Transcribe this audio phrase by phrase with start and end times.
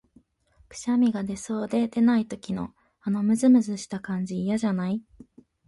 [0.67, 5.03] くしゃみが出そうで出ない時の、あのむずむずした感じ、嫌じゃない？